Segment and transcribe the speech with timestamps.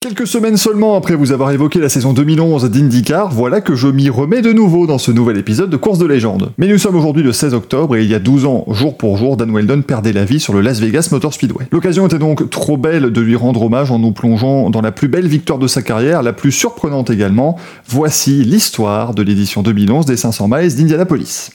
[0.00, 4.08] Quelques semaines seulement après vous avoir évoqué la saison 2011 d'IndyCar, voilà que je m'y
[4.10, 6.52] remets de nouveau dans ce nouvel épisode de Course de légende.
[6.56, 9.16] Mais nous sommes aujourd'hui le 16 octobre et il y a 12 ans, jour pour
[9.16, 11.66] jour, Dan Weldon perdait la vie sur le Las Vegas Motor Speedway.
[11.72, 15.08] L'occasion était donc trop belle de lui rendre hommage en nous plongeant dans la plus
[15.08, 17.56] belle victoire de sa carrière, la plus surprenante également.
[17.88, 21.50] Voici l'histoire de l'édition 2011 des 500 miles d'Indianapolis.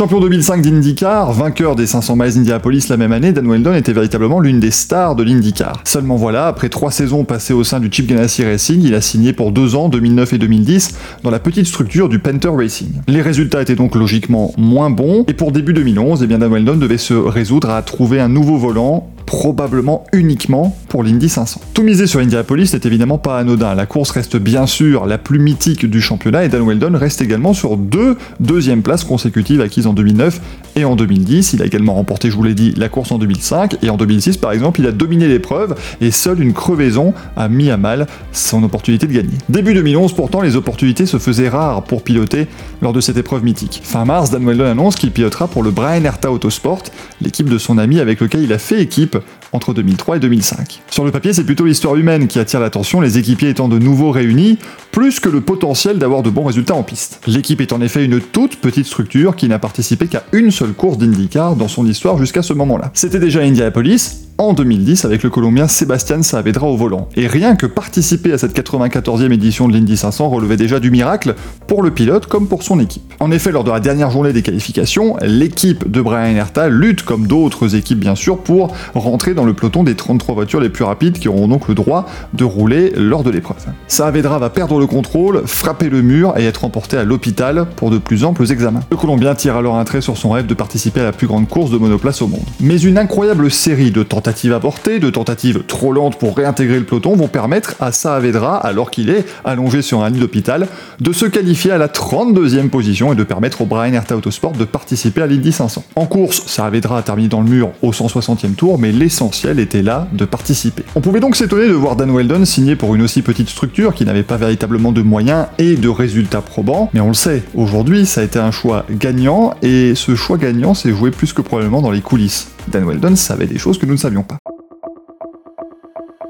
[0.00, 4.40] Champion 2005 d'IndyCar, vainqueur des 500 miles d'Indianapolis la même année, Dan Weldon était véritablement
[4.40, 5.82] l'une des stars de l'IndyCar.
[5.84, 9.34] Seulement voilà, après trois saisons passées au sein du Chip Ganassi Racing, il a signé
[9.34, 12.88] pour deux ans, 2009 et 2010, dans la petite structure du Panther Racing.
[13.08, 16.76] Les résultats étaient donc logiquement moins bons, et pour début 2011, eh bien Dan Weldon
[16.76, 21.60] devait se résoudre à trouver un nouveau volant probablement uniquement pour l'Indy 500.
[21.72, 23.76] Tout miser sur Indianapolis n'est évidemment pas anodin.
[23.76, 27.54] La course reste bien sûr la plus mythique du championnat et Dan Weldon reste également
[27.54, 30.40] sur deux deuxièmes places consécutives acquises en 2009
[30.74, 31.52] et en 2010.
[31.52, 34.36] Il a également remporté, je vous l'ai dit, la course en 2005 et en 2006
[34.36, 38.64] par exemple, il a dominé l'épreuve et seule une crevaison a mis à mal son
[38.64, 39.38] opportunité de gagner.
[39.48, 42.48] Début 2011 pourtant, les opportunités se faisaient rares pour piloter
[42.82, 43.80] lors de cette épreuve mythique.
[43.84, 46.82] Fin mars, Dan Weldon annonce qu'il pilotera pour le Brian Herta Autosport,
[47.20, 49.19] l'équipe de son ami avec lequel il a fait équipe
[49.52, 50.82] entre 2003 et 2005.
[50.90, 54.10] Sur le papier, c'est plutôt l'histoire humaine qui attire l'attention, les équipiers étant de nouveau
[54.10, 54.58] réunis,
[54.92, 57.20] plus que le potentiel d'avoir de bons résultats en piste.
[57.26, 60.98] L'équipe est en effet une toute petite structure qui n'a participé qu'à une seule course
[60.98, 62.90] d'IndyCar dans son histoire jusqu'à ce moment-là.
[62.94, 67.08] C'était déjà Indianapolis, en 2010 avec le Colombien Sébastien Saavedra au volant.
[67.14, 71.34] Et rien que participer à cette 94e édition de l'Indy 500 relevait déjà du miracle
[71.66, 73.02] pour le pilote comme pour son équipe.
[73.20, 77.26] En effet, lors de la dernière journée des qualifications, l'équipe de Brian Herta lutte comme
[77.26, 81.18] d'autres équipes bien sûr pour rentrer dans le peloton des 33 voitures les plus rapides
[81.18, 83.58] qui auront donc le droit de rouler lors de l'épreuve.
[83.88, 87.98] Saavedra va perdre le contrôle, frapper le mur et être emporté à l'hôpital pour de
[87.98, 88.80] plus amples examens.
[88.90, 91.46] Le Colombien tire alors un trait sur son rêve de participer à la plus grande
[91.46, 92.40] course de monoplace au monde.
[92.58, 97.16] Mais une incroyable série de tentatives tentatives de tentatives trop lentes pour réintégrer le peloton
[97.16, 100.68] vont permettre à Saavedra, alors qu'il est allongé sur un lit d'hôpital,
[101.00, 104.64] de se qualifier à la 32e position et de permettre au Brian Herta Autosport de
[104.64, 105.84] participer à l'Indy 500.
[105.96, 110.06] En course, Saavedra a terminé dans le mur au 160e tour, mais l'essentiel était là
[110.12, 110.84] de participer.
[110.94, 114.04] On pouvait donc s'étonner de voir Dan Weldon signer pour une aussi petite structure qui
[114.04, 118.20] n'avait pas véritablement de moyens et de résultats probants, mais on le sait, aujourd'hui ça
[118.20, 121.90] a été un choix gagnant et ce choix gagnant s'est joué plus que probablement dans
[121.90, 122.48] les coulisses.
[122.70, 124.38] Dan Weldon savait des choses que nous ne savions pas.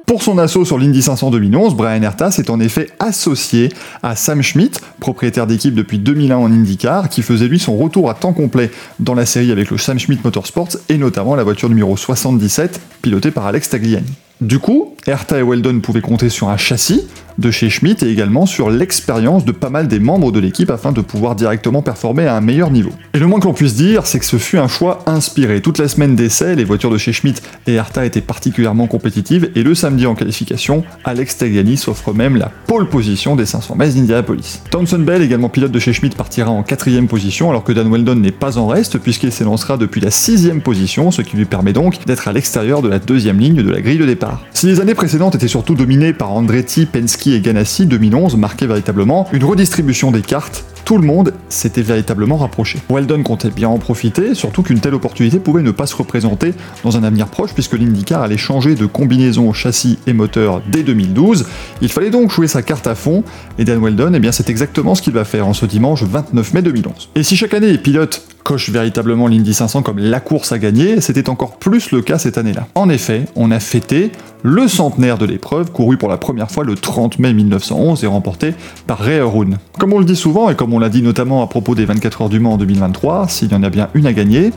[0.06, 3.68] Pour son assaut sur l'Indy 500 2011, Brian Herta s'est en effet associé
[4.02, 8.14] à Sam Schmidt, propriétaire d'équipe depuis 2001 en IndyCar, qui faisait lui son retour à
[8.14, 11.96] temps complet dans la série avec le Sam Schmidt Motorsports et notamment la voiture numéro
[11.96, 14.12] 77 pilotée par Alex Tagliani.
[14.40, 17.06] Du coup, Herta et Weldon pouvaient compter sur un châssis
[17.40, 20.92] de chez Schmidt et également sur l'expérience de pas mal des membres de l'équipe afin
[20.92, 22.90] de pouvoir directement performer à un meilleur niveau.
[23.14, 25.60] Et le moins que l'on puisse dire, c'est que ce fut un choix inspiré.
[25.60, 29.62] Toute la semaine d'essai, les voitures de chez Schmidt et Herta étaient particulièrement compétitives et
[29.62, 34.60] le samedi en qualification, Alex Tagliani s'offre même la pole position des 500 mètres d'Indianapolis.
[34.70, 38.16] Townsend Bell, également pilote de chez Schmidt, partira en quatrième position alors que Dan Weldon
[38.16, 42.04] n'est pas en reste puisqu'il s'élancera depuis la sixième position, ce qui lui permet donc
[42.04, 44.29] d'être à l'extérieur de la deuxième ligne de la grille de départ.
[44.52, 49.28] Si les années précédentes étaient surtout dominées par Andretti, Penske et Ganassi, 2011 marquait véritablement
[49.32, 52.80] une redistribution des cartes tout le monde s'était véritablement rapproché.
[52.91, 56.52] Weldon comptait bien en profiter, surtout qu'une telle opportunité pouvait ne pas se représenter
[56.82, 61.47] dans un avenir proche puisque l'IndyCar allait changer de combinaison châssis et moteur dès 2012.
[61.80, 63.22] Il fallait donc jouer sa carte à fond
[63.56, 66.54] et Dan Weldon, eh bien c'est exactement ce qu'il va faire en ce dimanche 29
[66.54, 67.10] mai 2011.
[67.14, 71.00] Et si chaque année les pilotes cochent véritablement l'Indy 500 comme la course à gagner,
[71.00, 72.66] c'était encore plus le cas cette année-là.
[72.74, 74.10] En effet, on a fêté
[74.42, 78.54] le centenaire de l'épreuve, couru pour la première fois le 30 mai 1911 et remporté
[78.88, 79.50] par Ray Harun.
[79.78, 82.22] Comme on le dit souvent et comme on l'a dit notamment à propos des 24
[82.22, 84.50] heures du Mans en 2023, s'il y en a bien une à gagner,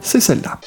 [0.00, 0.60] c'est celle-là.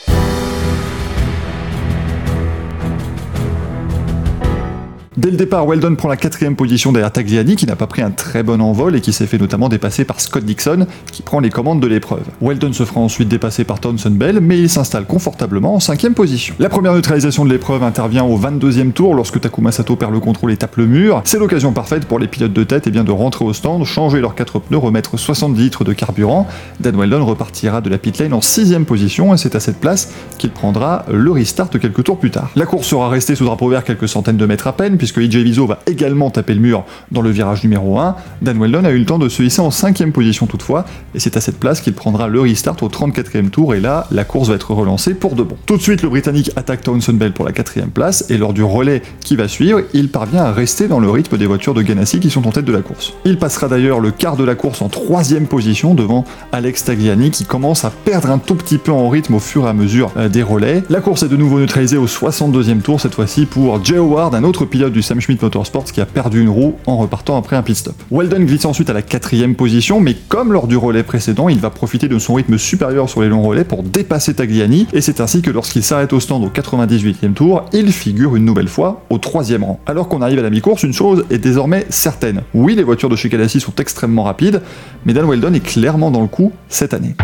[5.15, 8.09] Dès le départ, Weldon prend la quatrième position derrière Tagliani, qui n'a pas pris un
[8.09, 11.51] très bon envol et qui s'est fait notamment dépasser par Scott Dixon, qui prend les
[11.51, 12.23] commandes de l'épreuve.
[12.41, 16.55] Weldon se fera ensuite dépasser par Townsend Bell, mais il s'installe confortablement en cinquième position.
[16.57, 20.51] La première neutralisation de l'épreuve intervient au 22e tour lorsque Takuma Sato perd le contrôle
[20.51, 21.21] et tape le mur.
[21.25, 24.19] C'est l'occasion parfaite pour les pilotes de tête eh bien, de rentrer au stand, changer
[24.19, 26.47] leurs quatre pneus, remettre 70 litres de carburant.
[26.79, 30.11] Dan Weldon repartira de la pit lane en sixième position et c'est à cette place
[30.39, 32.49] qu'il prendra le restart quelques tours plus tard.
[32.55, 35.43] La course sera restée sous drapeau vert quelques centaines de mètres à peine, puisque EJ
[35.43, 38.15] Viso va également taper le mur dans le virage numéro 1.
[38.41, 41.35] Dan Weldon a eu le temps de se hisser en cinquième position toutefois, et c'est
[41.35, 44.55] à cette place qu'il prendra le restart au 34e tour, et là, la course va
[44.55, 45.57] être relancée pour de bon.
[45.65, 48.63] Tout de suite, le Britannique attaque Townsend Bell pour la quatrième place, et lors du
[48.63, 52.21] relais qui va suivre, il parvient à rester dans le rythme des voitures de Ganassi
[52.21, 53.11] qui sont en tête de la course.
[53.25, 56.23] Il passera d'ailleurs le quart de la course en troisième position devant
[56.53, 59.69] Alex Tagliani qui commence à perdre un tout petit peu en rythme au fur et
[59.69, 60.81] à mesure euh, des relais.
[60.89, 64.45] La course est de nouveau neutralisée au 62e tour cette fois-ci pour Jay Howard, un
[64.45, 67.61] autre pilote du Sam Schmidt Motorsports qui a perdu une roue en repartant après un
[67.61, 67.95] pit stop.
[68.11, 71.69] Weldon glisse ensuite à la quatrième position, mais comme lors du relais précédent, il va
[71.69, 75.41] profiter de son rythme supérieur sur les longs relais pour dépasser Tagliani, et c'est ainsi
[75.41, 79.63] que lorsqu'il s'arrête au stand au 98e tour, il figure une nouvelle fois au troisième
[79.63, 79.79] rang.
[79.85, 82.43] Alors qu'on arrive à la mi-course, une chose est désormais certaine.
[82.53, 84.61] Oui, les voitures de chez Ganassi sont extrêmement rapides,
[85.05, 87.15] mais Dan Weldon est clairement dans le coup cette année.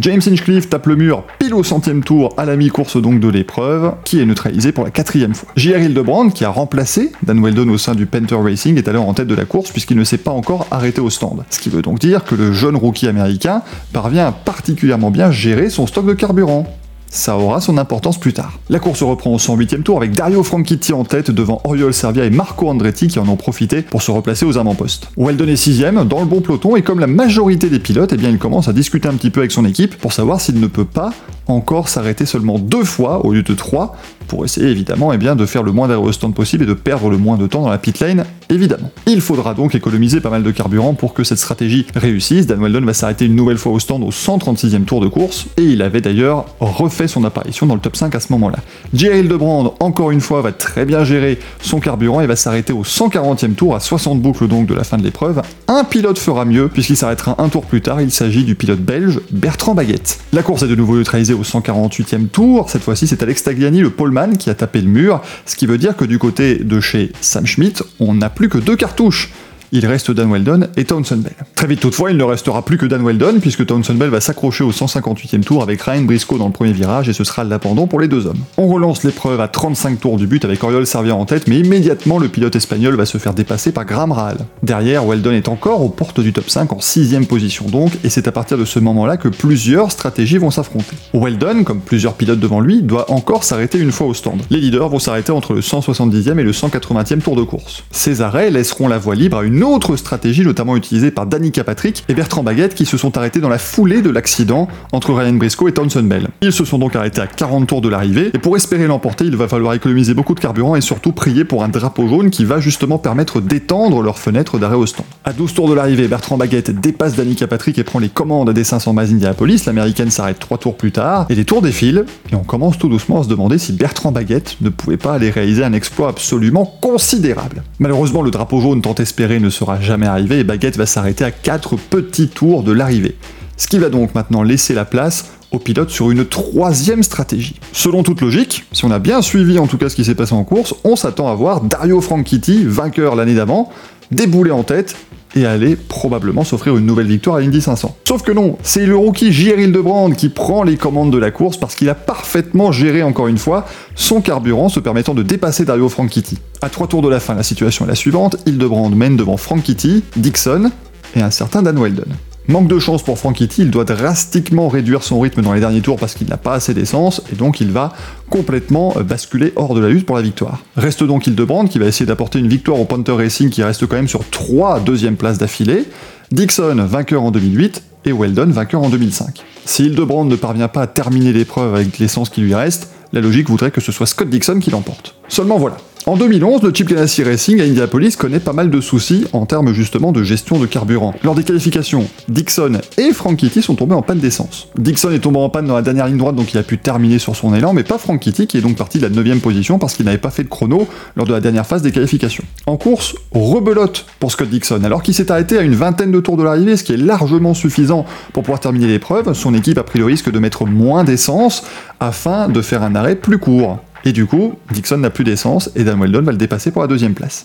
[0.00, 3.92] James Hinchcliffe tape le mur pile au centième tour à la mi-course donc de l'épreuve,
[4.04, 5.50] qui est neutralisé pour la quatrième fois.
[5.56, 5.80] J.R.
[5.80, 9.26] Hildebrand, qui a remplacé Dan Weldon au sein du Panther Racing, est alors en tête
[9.26, 11.44] de la course puisqu'il ne s'est pas encore arrêté au stand.
[11.50, 13.62] Ce qui veut donc dire que le jeune rookie américain
[13.92, 16.66] parvient à particulièrement bien gérer son stock de carburant
[17.10, 18.58] ça aura son importance plus tard.
[18.70, 22.30] La course reprend au 108e tour avec Dario Franchitti en tête devant Oriol Servia et
[22.30, 25.08] Marco Andretti qui en ont profité pour se replacer aux avant-postes.
[25.16, 28.30] Weldon est 6 dans le bon peloton et comme la majorité des pilotes, eh bien
[28.30, 30.84] il commence à discuter un petit peu avec son équipe pour savoir s'il ne peut
[30.84, 31.12] pas
[31.50, 33.96] encore s'arrêter seulement deux fois au lieu de trois
[34.30, 36.72] pour essayer évidemment eh bien, de faire le moins d'arrêt au stand possible et de
[36.72, 38.90] perdre le moins de temps dans la pit lane, évidemment.
[39.08, 42.46] Il faudra donc économiser pas mal de carburant pour que cette stratégie réussisse.
[42.46, 45.64] Dan Weldon va s'arrêter une nouvelle fois au stand au 136e tour de course, et
[45.64, 48.58] il avait d'ailleurs refait son apparition dans le top 5 à ce moment-là.
[48.94, 49.16] J.R.
[49.16, 53.54] Hildebrand, encore une fois, va très bien gérer son carburant et va s'arrêter au 140e
[53.54, 55.42] tour à 60 boucles donc de la fin de l'épreuve.
[55.66, 59.20] Un pilote fera mieux, puisqu'il s'arrêtera un tour plus tard, il s'agit du pilote belge
[59.32, 60.20] Bertrand Baguette.
[60.32, 63.90] La course est de nouveau neutralisée au 148e tour, cette fois-ci c'est Alex Tagliani, le
[63.90, 67.12] poleman, qui a tapé le mur, ce qui veut dire que du côté de chez
[67.20, 69.30] Sam Schmidt, on n'a plus que deux cartouches
[69.72, 71.34] il reste Dan Weldon et Townsend Bell.
[71.54, 74.64] Très vite toutefois, il ne restera plus que Dan Weldon, puisque Townsend Bell va s'accrocher
[74.64, 78.00] au 158e tour avec Ryan Briscoe dans le premier virage, et ce sera l'abandon pour
[78.00, 78.40] les deux hommes.
[78.56, 82.18] On relance l'épreuve à 35 tours du but avec Oriol Servia en tête, mais immédiatement
[82.18, 84.38] le pilote espagnol va se faire dépasser par Graham Rahal.
[84.62, 88.28] Derrière, Weldon est encore aux portes du top 5 en 6 position donc, et c'est
[88.28, 90.96] à partir de ce moment-là que plusieurs stratégies vont s'affronter.
[91.14, 94.40] Weldon, comme plusieurs pilotes devant lui, doit encore s'arrêter une fois au stand.
[94.50, 97.84] Les leaders vont s'arrêter entre le 170e et le 180e tour de course.
[97.90, 102.04] Ces arrêts laisseront la voie libre à une autre stratégie notamment utilisée par Danica Patrick
[102.08, 105.68] et Bertrand Baguette qui se sont arrêtés dans la foulée de l'accident entre Ryan Briscoe
[105.68, 106.28] et Townsend Bell.
[106.42, 109.36] Ils se sont donc arrêtés à 40 tours de l'arrivée et pour espérer l'emporter, il
[109.36, 112.60] va falloir économiser beaucoup de carburant et surtout prier pour un drapeau jaune qui va
[112.60, 115.06] justement permettre d'étendre leur fenêtre d'arrêt au stand.
[115.24, 118.64] À 12 tours de l'arrivée, Bertrand Baguette dépasse Danica Patrick et prend les commandes des
[118.64, 119.66] 500 miles Indianapolis.
[119.66, 123.20] L'américaine s'arrête 3 tours plus tard et les tours défilent et on commence tout doucement
[123.20, 127.62] à se demander si Bertrand Baguette ne pouvait pas aller réaliser un exploit absolument considérable.
[127.78, 131.30] Malheureusement, le drapeau jaune tant espéré ne sera jamais arrivé et Baguette va s'arrêter à
[131.30, 133.16] 4 petits tours de l'arrivée.
[133.56, 137.56] Ce qui va donc maintenant laisser la place au pilote sur une troisième stratégie.
[137.72, 140.32] Selon toute logique, si on a bien suivi en tout cas ce qui s'est passé
[140.32, 143.70] en course, on s'attend à voir Dario Franchitti, vainqueur l'année d'avant,
[144.10, 144.96] débouler en tête
[145.34, 147.96] et aller probablement s'offrir une nouvelle victoire à l'Indy 500.
[148.06, 149.58] Sauf que non, c'est le rookie J.R.
[149.58, 153.38] Hildebrand qui prend les commandes de la course parce qu'il a parfaitement géré encore une
[153.38, 156.38] fois son carburant se permettant de dépasser Dario Franchitti.
[156.62, 160.04] À trois tours de la fin, la situation est la suivante, Hildebrand mène devant Franchitti,
[160.16, 160.70] Dixon
[161.14, 162.04] et un certain Dan Weldon.
[162.48, 165.98] Manque de chance pour Franchitti, il doit drastiquement réduire son rythme dans les derniers tours
[165.98, 167.92] parce qu'il n'a pas assez d'essence, et donc il va
[168.28, 170.60] complètement euh, basculer hors de la lutte pour la victoire.
[170.76, 173.96] Reste donc Hildebrand qui va essayer d'apporter une victoire au Panther Racing qui reste quand
[173.96, 175.84] même sur trois deuxièmes places d'affilée,
[176.32, 179.42] Dixon vainqueur en 2008, et Weldon vainqueur en 2005.
[179.64, 183.48] Si Hildebrand ne parvient pas à terminer l'épreuve avec l'essence qui lui reste, la logique
[183.48, 185.16] voudrait que ce soit Scott Dixon qui l'emporte.
[185.28, 185.76] Seulement voilà,
[186.10, 189.72] en 2011, le Chip Ganassi Racing à Indianapolis connaît pas mal de soucis en termes
[189.72, 191.14] justement de gestion de carburant.
[191.22, 194.66] Lors des qualifications, Dixon et Frank Kitty sont tombés en panne d'essence.
[194.76, 197.20] Dixon est tombé en panne dans la dernière ligne droite donc il a pu terminer
[197.20, 199.78] sur son élan, mais pas Frank Kitty qui est donc parti de la 9 position
[199.78, 202.42] parce qu'il n'avait pas fait de chrono lors de la dernière phase des qualifications.
[202.66, 206.36] En course, rebelote pour Scott Dixon alors qu'il s'est arrêté à une vingtaine de tours
[206.36, 209.32] de l'arrivée, ce qui est largement suffisant pour pouvoir terminer l'épreuve.
[209.34, 211.62] Son équipe a pris le risque de mettre moins d'essence
[212.00, 213.78] afin de faire un arrêt plus court.
[214.04, 216.88] Et du coup, Dixon n'a plus d'essence et Dan Weldon va le dépasser pour la
[216.88, 217.44] deuxième place.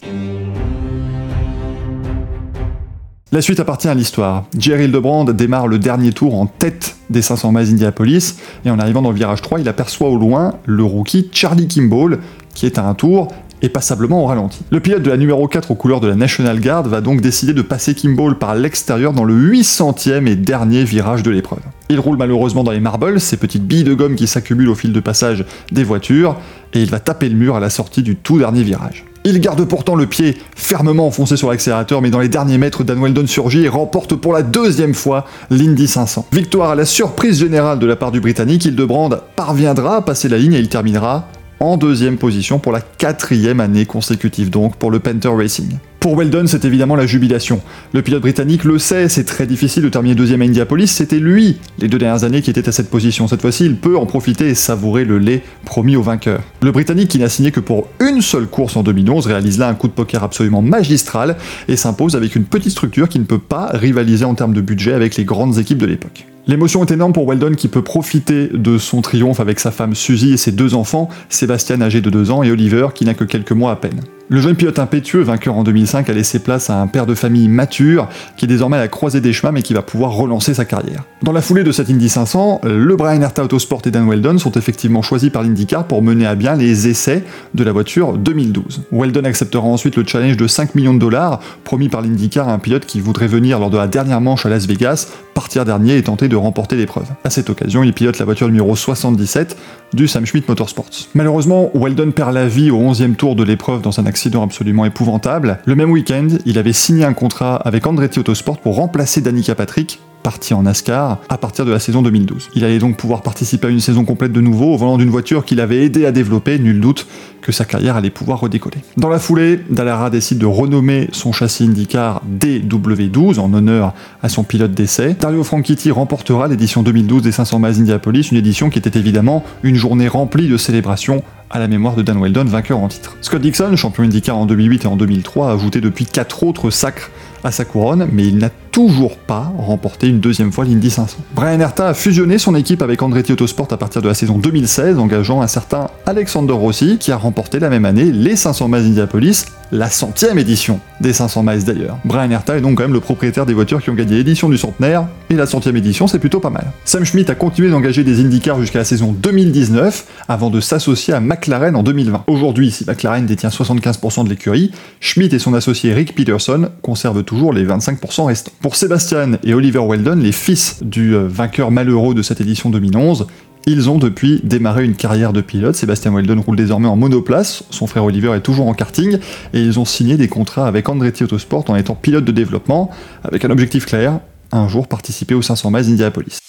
[3.31, 4.45] La suite appartient à l'histoire.
[4.57, 9.01] Jerry Hildebrand démarre le dernier tour en tête des 500 miles Indianapolis, et en arrivant
[9.01, 12.19] dans le virage 3, il aperçoit au loin le rookie Charlie Kimball,
[12.53, 13.27] qui est à un tour
[13.65, 14.59] et passablement au ralenti.
[14.69, 17.53] Le pilote de la numéro 4 aux couleurs de la National Guard va donc décider
[17.53, 21.61] de passer Kimball par l'extérieur dans le 800e et dernier virage de l'épreuve.
[21.89, 24.93] Il roule malheureusement dans les marbles, ces petites billes de gomme qui s'accumulent au fil
[24.93, 26.37] de passage des voitures,
[26.73, 29.05] et il va taper le mur à la sortie du tout dernier virage.
[29.27, 33.01] Il garde pourtant le pied fermement enfoncé sur l'accélérateur, mais dans les derniers mètres, Dan
[33.01, 36.27] Weldon surgit et remporte pour la deuxième fois l'Indy 500.
[36.31, 40.37] Victoire à la surprise générale de la part du Britannique, Hildebrand parviendra à passer la
[40.37, 41.27] ligne et il terminera
[41.59, 45.77] en deuxième position pour la quatrième année consécutive donc pour le Panther Racing.
[46.05, 47.61] Pour Weldon, c'est évidemment la jubilation.
[47.91, 51.57] Le pilote britannique le sait, c'est très difficile de terminer deuxième à Indianapolis, c'était lui,
[51.79, 53.27] les deux dernières années, qui était à cette position.
[53.27, 56.41] Cette fois-ci, il peut en profiter et savourer le lait promis au vainqueur.
[56.61, 59.73] Le britannique, qui n'a signé que pour une seule course en 2011, réalise là un
[59.73, 63.71] coup de poker absolument magistral et s'impose avec une petite structure qui ne peut pas
[63.73, 66.27] rivaliser en termes de budget avec les grandes équipes de l'époque.
[66.47, 70.33] L'émotion est énorme pour Weldon qui peut profiter de son triomphe avec sa femme Suzy
[70.33, 73.51] et ses deux enfants, Sébastien âgé de 2 ans et Oliver qui n'a que quelques
[73.51, 74.01] mois à peine.
[74.29, 77.47] Le jeune pilote impétueux, vainqueur en 2005, a laissé place à un père de famille
[77.47, 80.65] mature qui est désormais à la croisée des chemins mais qui va pouvoir relancer sa
[80.65, 81.03] carrière.
[81.23, 84.51] Dans la foulée de cette Indy 500, le Brian Herta Autosport et Dan Weldon sont
[84.51, 87.23] effectivement choisis par l'IndyCar pour mener à bien les essais
[87.55, 88.83] de la voiture 2012.
[88.91, 92.59] Weldon acceptera ensuite le challenge de 5 millions de dollars promis par l'IndyCar à un
[92.59, 96.03] pilote qui voudrait venir lors de la dernière manche à Las Vegas, partir dernier et
[96.03, 97.05] tenter de remporter l'épreuve.
[97.23, 99.55] À cette occasion, il pilote la voiture numéro 77
[99.93, 101.09] du Sam Schmidt Motorsports.
[101.13, 105.59] Malheureusement, Weldon perd la vie au 11e tour de l'épreuve dans un accident absolument épouvantable.
[105.65, 109.99] Le même week-end, il avait signé un contrat avec Andretti Autosport pour remplacer Danica Patrick,
[110.25, 112.49] parti en NASCAR à partir de la saison 2012.
[112.55, 115.45] Il allait donc pouvoir participer à une saison complète de nouveau au volant d'une voiture
[115.45, 117.05] qu'il avait aidé à développer, nul doute
[117.43, 118.77] que sa carrière allait pouvoir redécoller.
[118.97, 124.43] Dans la foulée, Dallara décide de renommer son châssis IndyCar DW12 en honneur à son
[124.43, 125.15] pilote d'essai.
[125.19, 129.75] Dario Franchitti remportera l'édition 2012 des 500 miles Indianapolis, une édition qui était évidemment une
[129.75, 133.15] journée remplie de célébrations à la mémoire de Dan Weldon, vainqueur en titre.
[133.21, 137.11] Scott Dixon, champion IndyCar en 2008 et en 2003, a ajouté depuis 4 autres sacres
[137.43, 141.19] à sa couronne, mais il n'a toujours pas remporté une deuxième fois l'Indy 500.
[141.33, 144.99] Brian Herta a fusionné son équipe avec Andretti Autosport à partir de la saison 2016,
[144.99, 149.45] engageant un certain Alexander Rossi, qui a remporté la même année les 500 miles Indianapolis,
[149.71, 151.97] la centième édition des 500 miles d'ailleurs.
[152.03, 154.57] Brian Herta est donc quand même le propriétaire des voitures qui ont gagné l'édition du
[154.57, 156.65] centenaire, et la centième édition c'est plutôt pas mal.
[156.83, 161.21] Sam Schmidt a continué d'engager des IndyCars jusqu'à la saison 2019, avant de s'associer à
[161.21, 162.25] McLaren en 2020.
[162.27, 167.53] Aujourd'hui, si McLaren détient 75% de l'écurie, Schmidt et son associé Rick Peterson conservent toujours
[167.53, 168.51] les 25% restants.
[168.65, 173.27] Pour Sébastien et Oliver Weldon, les fils du euh, vainqueur malheureux de cette édition 2011,
[173.67, 175.75] ils ont depuis démarré une carrière de pilote.
[175.75, 179.19] Sébastien Weldon roule désormais en monoplace, son frère Oliver est toujours en karting,
[179.53, 182.89] et ils ont signé des contrats avec Andretti Autosport en étant pilote de développement,
[183.23, 184.19] avec un objectif clair,
[184.51, 186.39] un jour participer aux 500 miles Indianapolis.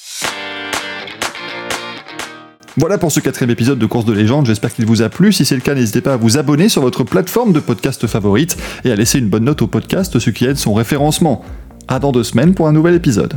[2.78, 5.34] Voilà pour ce quatrième épisode de Course de légende, j'espère qu'il vous a plu.
[5.34, 8.56] Si c'est le cas, n'hésitez pas à vous abonner sur votre plateforme de podcast favorite
[8.86, 11.44] et à laisser une bonne note au podcast, ce qui aide son référencement.
[11.88, 13.34] À dans deux semaines pour un nouvel épisode.